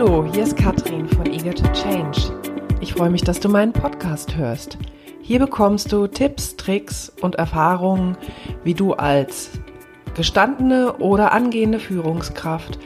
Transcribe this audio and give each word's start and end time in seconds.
Hallo, 0.00 0.24
hier 0.32 0.44
ist 0.44 0.56
Katrin 0.56 1.08
von 1.08 1.26
Eager 1.26 1.52
to 1.52 1.66
Change. 1.72 2.32
Ich 2.80 2.92
freue 2.92 3.10
mich, 3.10 3.22
dass 3.22 3.40
du 3.40 3.48
meinen 3.48 3.72
Podcast 3.72 4.36
hörst. 4.36 4.78
Hier 5.22 5.40
bekommst 5.40 5.90
du 5.90 6.06
Tipps, 6.06 6.54
Tricks 6.54 7.12
und 7.20 7.34
Erfahrungen, 7.34 8.16
wie 8.62 8.74
du 8.74 8.92
als 8.92 9.50
gestandene 10.14 10.98
oder 10.98 11.32
angehende 11.32 11.80
Führungskraft 11.80 12.78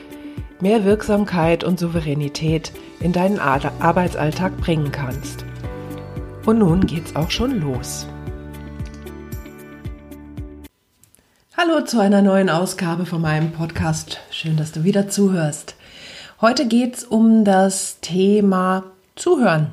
mehr 0.59 0.85
Wirksamkeit 0.85 1.63
und 1.63 1.77
Souveränität 1.77 2.71
in 2.99 3.13
deinen 3.13 3.37
Arbeitsalltag 3.37 4.57
bringen 4.57 4.91
kannst. 4.91 5.45
Und 6.47 6.57
nun 6.57 6.87
geht's 6.87 7.15
auch 7.15 7.29
schon 7.29 7.61
los. 7.61 8.07
Hallo 11.55 11.85
zu 11.85 11.99
einer 11.99 12.23
neuen 12.23 12.49
Ausgabe 12.49 13.05
von 13.05 13.21
meinem 13.21 13.51
Podcast. 13.51 14.19
Schön, 14.31 14.57
dass 14.57 14.71
du 14.71 14.83
wieder 14.83 15.09
zuhörst. 15.09 15.75
Heute 16.41 16.67
geht's 16.67 17.03
um 17.03 17.45
das 17.45 17.99
Thema 18.01 18.83
Zuhören. 19.15 19.67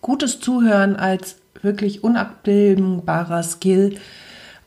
Gutes 0.00 0.38
Zuhören 0.38 0.94
als 0.94 1.36
wirklich 1.62 2.04
unabdingbarer 2.04 3.42
Skill 3.42 3.96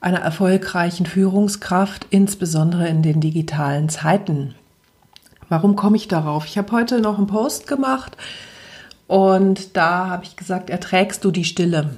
einer 0.01 0.19
erfolgreichen 0.19 1.05
Führungskraft, 1.05 2.07
insbesondere 2.09 2.89
in 2.89 3.03
den 3.03 3.21
digitalen 3.21 3.89
Zeiten. 3.89 4.55
Warum 5.49 5.75
komme 5.75 5.97
ich 5.97 6.07
darauf? 6.07 6.45
Ich 6.45 6.57
habe 6.57 6.71
heute 6.71 6.99
noch 6.99 7.17
einen 7.17 7.27
Post 7.27 7.67
gemacht 7.67 8.17
und 9.07 9.77
da 9.77 10.07
habe 10.07 10.25
ich 10.25 10.35
gesagt, 10.35 10.69
erträgst 10.69 11.23
du 11.23 11.31
die 11.31 11.45
Stille? 11.45 11.97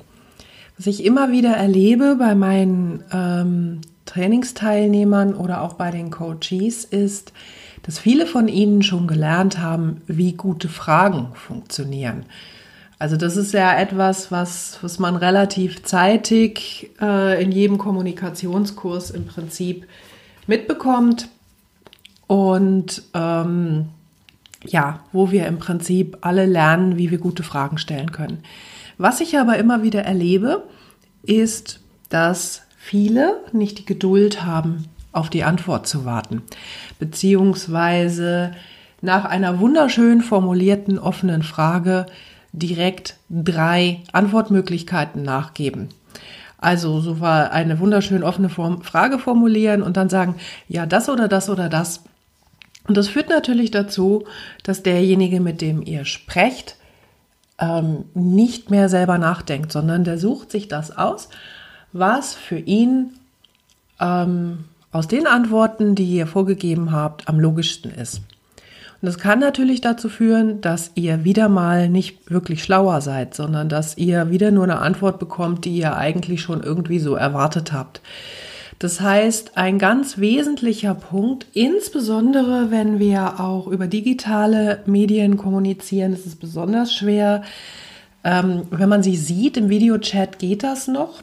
Was 0.78 0.88
ich 0.88 1.04
immer 1.04 1.32
wieder 1.32 1.56
erlebe 1.56 2.18
bei 2.18 2.36
meinen 2.36 3.04
ähm, 3.12 3.82
Trainingsteilnehmern 4.05 5.34
oder 5.34 5.62
auch 5.62 5.73
bei 5.73 5.91
den 5.91 6.12
Coaches 6.12 6.86
ist, 6.86 7.34
dass 7.84 8.00
viele 8.00 8.26
von 8.26 8.48
ihnen 8.48 8.81
schon 8.81 9.08
gelernt 9.08 9.59
haben, 9.59 10.02
wie 10.08 10.34
gute 10.34 10.70
Fragen 10.70 11.30
funktionieren. 11.34 12.26
Also 12.98 13.17
das 13.17 13.36
ist 13.36 13.53
ja 13.53 13.78
etwas, 13.78 14.31
was, 14.31 14.80
was 14.81 15.00
man 15.00 15.16
relativ 15.16 15.83
zeitig 15.83 16.92
äh, 17.02 17.44
in 17.44 17.52
jedem 17.52 17.78
Kommunikationskurs 17.78 19.11
im 19.11 19.26
Prinzip 19.26 19.86
mitbekommt 20.48 21.28
und 22.28 23.03
ähm, 23.14 23.89
ja, 24.66 25.02
wo 25.11 25.31
wir 25.31 25.45
im 25.45 25.59
Prinzip 25.59 26.17
alle 26.22 26.45
lernen, 26.45 26.98
wie 26.98 27.11
wir 27.11 27.17
gute 27.17 27.44
Fragen 27.44 27.78
stellen 27.78 28.11
können. 28.11 28.44
Was 28.98 29.20
ich 29.22 29.38
aber 29.38 29.58
immer 29.58 29.83
wieder 29.83 30.03
erlebe, 30.03 30.64
ist, 31.23 31.81
dass 32.09 32.64
viele 32.86 33.41
nicht 33.52 33.80
die 33.80 33.86
Geduld 33.86 34.45
haben, 34.45 34.86
auf 35.11 35.31
die 35.31 35.44
Antwort 35.44 35.88
zu 35.88 36.05
warten, 36.05 36.44
beziehungsweise 37.00 38.52
nach 39.02 39.25
einer 39.25 39.59
wunderschön 39.59 40.22
formulierten 40.22 41.00
offenen 41.00 41.42
Frage 41.42 42.05
direkt 42.52 43.17
drei 43.30 44.02
Antwortmöglichkeiten 44.11 45.23
nachgeben. 45.23 45.89
Also 46.59 47.00
so 47.00 47.19
war 47.19 47.52
eine 47.52 47.80
wunderschön 47.80 48.23
offene 48.23 48.50
Frage 48.50 49.17
formulieren 49.17 49.81
und 49.81 49.97
dann 49.97 50.09
sagen, 50.09 50.36
ja, 50.67 50.86
das 50.86 51.09
oder 51.09 51.27
das 51.27 51.49
oder 51.49 51.70
das. 51.70 52.03
Und 52.88 52.97
das 52.97 53.08
führt 53.08 53.30
natürlich 53.30 53.72
dazu, 53.72 54.25
dass 54.61 54.83
derjenige, 54.83 55.42
mit 55.42 55.59
dem 55.59 55.81
ihr 55.81 56.05
sprecht, 56.05 56.75
ähm, 57.58 58.05
nicht 58.14 58.70
mehr 58.70 58.89
selber 58.89 59.17
nachdenkt, 59.17 59.72
sondern 59.72 60.03
der 60.03 60.20
sucht 60.20 60.52
sich 60.52 60.67
das 60.67 60.95
aus, 60.95 61.30
was 61.98 62.36
für 62.36 62.58
ihn 62.58 63.12
ähm, 64.02 64.66
aus 64.92 65.08
den 65.08 65.28
Antworten, 65.28 65.96
die 65.96 66.06
ihr 66.06 66.28
vorgegeben 66.28 66.92
habt, 66.92 67.28
am 67.30 67.40
logischsten 67.40 67.92
ist. 67.92 68.18
Und 69.02 69.08
das 69.08 69.18
kann 69.18 69.40
natürlich 69.40 69.82
dazu 69.82 70.10
führen, 70.10 70.62
dass 70.62 70.92
ihr 70.96 71.23
wieder 71.23 71.48
mal 71.48 71.90
nicht 71.90 72.32
wirklich 72.32 72.64
schlauer 72.64 73.02
seid, 73.02 73.34
sondern 73.34 73.70
dass 73.70 73.98
ihr 73.98 74.30
wieder 74.30 74.52
nur 74.52 74.64
eine 74.64 74.80
Antwort 74.80 75.20
bekommt, 75.20 75.66
die 75.66 75.78
ihr 75.78 75.95
eigentlich 75.95 76.42
schon 76.42 76.64
irgendwie 76.64 77.00
so 77.00 77.16
erwartet 77.16 77.72
habt. 77.72 78.02
Das 78.80 79.00
heißt, 79.00 79.58
ein 79.58 79.80
ganz 79.80 80.17
wesentlicher 80.17 80.95
Punkt, 80.95 81.48
insbesondere 81.54 82.72
wenn 82.72 83.00
wir 83.00 83.39
auch 83.39 83.67
über 83.67 83.88
digitale 83.88 84.80
Medien 84.86 85.38
kommunizieren, 85.38 86.11
ist 86.11 86.26
es 86.26 86.36
besonders 86.36 86.94
schwer. 86.94 87.44
Ähm, 88.26 88.64
wenn 88.72 88.89
man 88.89 89.02
sie 89.02 89.16
sieht 89.16 89.55
im 89.55 89.70
Videochat, 89.70 90.39
geht 90.39 90.64
das 90.64 90.88
noch. 90.88 91.22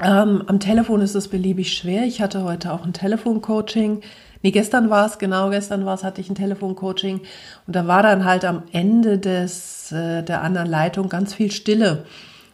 Ähm, 0.00 0.42
am 0.46 0.60
Telefon 0.60 1.00
ist 1.00 1.14
es 1.14 1.28
beliebig 1.28 1.74
schwer. 1.74 2.04
Ich 2.04 2.20
hatte 2.20 2.44
heute 2.44 2.72
auch 2.72 2.84
ein 2.84 2.92
Telefoncoaching. 2.92 4.00
Nee, 4.42 4.50
gestern 4.50 4.90
war 4.90 5.06
es, 5.06 5.18
genau, 5.18 5.50
gestern 5.50 5.84
war 5.84 5.94
es, 5.94 6.02
hatte 6.02 6.20
ich 6.20 6.28
ein 6.28 6.34
Telefoncoaching. 6.34 7.20
Und 7.66 7.76
da 7.76 7.86
war 7.86 8.02
dann 8.02 8.24
halt 8.24 8.44
am 8.44 8.64
Ende 8.72 9.18
des, 9.18 9.92
äh, 9.92 10.22
der 10.22 10.42
anderen 10.42 10.68
Leitung 10.68 11.08
ganz 11.08 11.34
viel 11.34 11.52
Stille. 11.52 12.04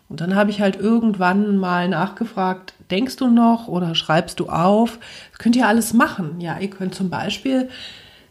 Und 0.08 0.20
dann 0.20 0.34
habe 0.34 0.50
ich 0.50 0.60
halt 0.60 0.76
irgendwann 0.76 1.56
mal 1.56 1.88
nachgefragt, 1.88 2.74
denkst 2.90 3.16
du 3.16 3.28
noch 3.28 3.68
oder 3.68 3.94
schreibst 3.94 4.40
du 4.40 4.48
auf? 4.48 4.98
Das 5.30 5.38
könnt 5.38 5.56
ihr 5.56 5.68
alles 5.68 5.92
machen. 5.92 6.40
Ja, 6.40 6.58
ihr 6.58 6.70
könnt 6.70 6.94
zum 6.94 7.10
Beispiel, 7.10 7.68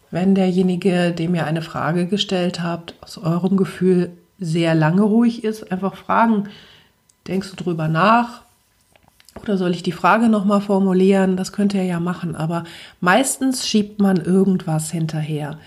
wenn 0.09 0.35
derjenige, 0.35 1.11
dem 1.11 1.35
ihr 1.35 1.45
eine 1.45 1.61
Frage 1.61 2.07
gestellt 2.07 2.61
habt, 2.61 2.95
aus 3.01 3.17
eurem 3.17 3.57
Gefühl 3.57 4.11
sehr 4.39 4.75
lange 4.75 5.01
ruhig 5.01 5.43
ist, 5.43 5.71
einfach 5.71 5.95
fragen, 5.95 6.49
denkst 7.27 7.51
du 7.51 7.63
drüber 7.63 7.87
nach? 7.87 8.41
Oder 9.41 9.57
soll 9.57 9.71
ich 9.71 9.83
die 9.83 9.91
Frage 9.91 10.29
nochmal 10.29 10.61
formulieren? 10.61 11.37
Das 11.37 11.51
könnt 11.53 11.73
ihr 11.73 11.83
ja 11.83 11.99
machen, 11.99 12.35
aber 12.35 12.63
meistens 12.99 13.67
schiebt 13.67 13.99
man 13.99 14.17
irgendwas 14.17 14.91
hinterher. 14.91 15.57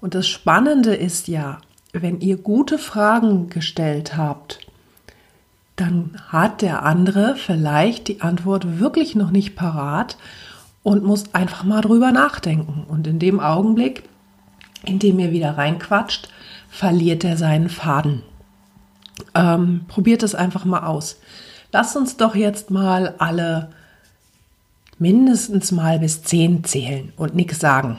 Und 0.00 0.14
das 0.14 0.28
Spannende 0.28 0.94
ist 0.94 1.28
ja, 1.28 1.58
wenn 1.92 2.20
ihr 2.20 2.36
gute 2.36 2.78
Fragen 2.78 3.48
gestellt 3.48 4.16
habt, 4.16 4.58
dann 5.76 6.16
hat 6.28 6.62
der 6.62 6.84
andere 6.84 7.36
vielleicht 7.36 8.08
die 8.08 8.20
Antwort 8.20 8.78
wirklich 8.78 9.14
noch 9.14 9.30
nicht 9.30 9.56
parat 9.56 10.16
und 10.82 11.04
muss 11.04 11.34
einfach 11.34 11.64
mal 11.64 11.80
drüber 11.80 12.12
nachdenken. 12.12 12.84
Und 12.86 13.06
in 13.06 13.18
dem 13.18 13.40
Augenblick, 13.40 14.04
in 14.84 14.98
dem 14.98 15.18
ihr 15.18 15.32
wieder 15.32 15.56
reinquatscht, 15.56 16.28
verliert 16.68 17.24
er 17.24 17.36
seinen 17.36 17.68
Faden. 17.68 18.22
Ähm, 19.34 19.82
probiert 19.88 20.22
es 20.22 20.34
einfach 20.34 20.64
mal 20.64 20.84
aus. 20.84 21.18
Lass 21.74 21.96
uns 21.96 22.16
doch 22.16 22.36
jetzt 22.36 22.70
mal 22.70 23.16
alle 23.18 23.72
mindestens 25.00 25.72
mal 25.72 25.98
bis 25.98 26.22
zehn 26.22 26.62
zählen 26.62 27.12
und 27.16 27.34
nichts 27.34 27.58
sagen. 27.58 27.98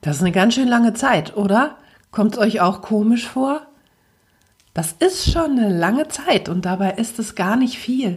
Das 0.00 0.16
ist 0.16 0.22
eine 0.22 0.32
ganz 0.32 0.54
schön 0.54 0.68
lange 0.68 0.94
Zeit, 0.94 1.36
oder? 1.36 1.76
Kommt 2.10 2.32
es 2.32 2.38
euch 2.38 2.62
auch 2.62 2.80
komisch 2.80 3.28
vor? 3.28 3.66
Das 4.72 4.92
ist 4.92 5.30
schon 5.30 5.58
eine 5.58 5.78
lange 5.78 6.08
Zeit 6.08 6.48
und 6.48 6.64
dabei 6.64 6.92
ist 6.92 7.18
es 7.18 7.34
gar 7.34 7.56
nicht 7.56 7.76
viel. 7.78 8.16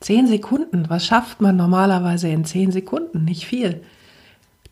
Zehn 0.00 0.26
Sekunden, 0.26 0.90
was 0.90 1.06
schafft 1.06 1.40
man 1.40 1.54
normalerweise 1.54 2.26
in 2.26 2.44
zehn 2.44 2.72
Sekunden? 2.72 3.24
Nicht 3.24 3.46
viel. 3.46 3.84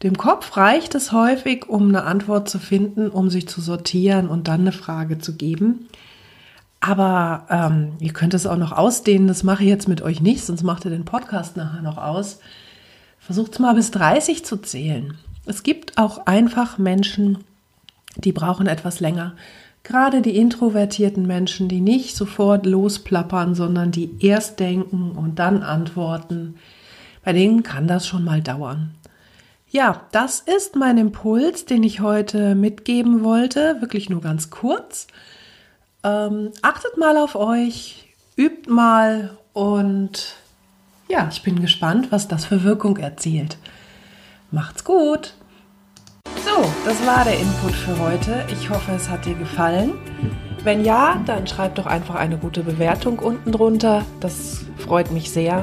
Dem 0.02 0.16
Kopf 0.16 0.56
reicht 0.56 0.94
es 0.94 1.12
häufig, 1.12 1.68
um 1.68 1.88
eine 1.88 2.04
Antwort 2.04 2.48
zu 2.48 2.58
finden, 2.58 3.08
um 3.08 3.30
sich 3.30 3.48
zu 3.48 3.60
sortieren 3.60 4.28
und 4.28 4.48
dann 4.48 4.60
eine 4.60 4.72
Frage 4.72 5.18
zu 5.18 5.36
geben. 5.36 5.86
Aber 6.80 7.46
ähm, 7.48 7.92
ihr 7.98 8.12
könnt 8.12 8.34
es 8.34 8.46
auch 8.46 8.58
noch 8.58 8.72
ausdehnen, 8.72 9.26
das 9.26 9.42
mache 9.42 9.62
ich 9.62 9.70
jetzt 9.70 9.88
mit 9.88 10.02
euch 10.02 10.20
nicht, 10.20 10.44
sonst 10.44 10.62
macht 10.62 10.84
ihr 10.84 10.90
den 10.90 11.06
Podcast 11.06 11.56
nachher 11.56 11.80
noch 11.80 11.96
aus. 11.96 12.40
Versucht 13.18 13.54
es 13.54 13.58
mal 13.58 13.74
bis 13.74 13.90
30 13.90 14.44
zu 14.44 14.58
zählen. 14.58 15.16
Es 15.46 15.62
gibt 15.62 15.96
auch 15.96 16.26
einfach 16.26 16.76
Menschen, 16.76 17.38
die 18.16 18.32
brauchen 18.32 18.66
etwas 18.66 19.00
länger. 19.00 19.34
Gerade 19.82 20.22
die 20.22 20.36
introvertierten 20.36 21.26
Menschen, 21.26 21.68
die 21.68 21.80
nicht 21.80 22.16
sofort 22.16 22.66
losplappern, 22.66 23.54
sondern 23.54 23.90
die 23.90 24.16
erst 24.20 24.60
denken 24.60 25.12
und 25.12 25.38
dann 25.38 25.62
antworten, 25.62 26.56
bei 27.22 27.32
denen 27.32 27.62
kann 27.62 27.86
das 27.86 28.06
schon 28.06 28.24
mal 28.24 28.42
dauern. 28.42 28.94
Ja, 29.74 30.02
das 30.12 30.38
ist 30.38 30.76
mein 30.76 30.98
Impuls, 30.98 31.64
den 31.64 31.82
ich 31.82 31.98
heute 31.98 32.54
mitgeben 32.54 33.24
wollte. 33.24 33.80
Wirklich 33.80 34.08
nur 34.08 34.20
ganz 34.20 34.48
kurz. 34.48 35.08
Ähm, 36.04 36.52
achtet 36.62 36.96
mal 36.96 37.18
auf 37.18 37.34
euch, 37.34 38.14
übt 38.36 38.70
mal 38.70 39.36
und 39.52 40.36
ja, 41.08 41.28
ich 41.28 41.42
bin 41.42 41.60
gespannt, 41.60 42.12
was 42.12 42.28
das 42.28 42.44
für 42.44 42.62
Wirkung 42.62 42.98
erzielt. 42.98 43.58
Macht's 44.52 44.84
gut! 44.84 45.34
So, 46.44 46.64
das 46.84 47.04
war 47.04 47.24
der 47.24 47.40
Input 47.40 47.72
für 47.72 47.98
heute. 47.98 48.44
Ich 48.52 48.70
hoffe, 48.70 48.92
es 48.92 49.08
hat 49.08 49.24
dir 49.26 49.34
gefallen. 49.34 49.94
Wenn 50.62 50.84
ja, 50.84 51.20
dann 51.26 51.48
schreib 51.48 51.74
doch 51.74 51.86
einfach 51.86 52.14
eine 52.14 52.38
gute 52.38 52.62
Bewertung 52.62 53.18
unten 53.18 53.50
drunter. 53.50 54.04
Das 54.20 54.66
freut 54.78 55.10
mich 55.10 55.32
sehr. 55.32 55.62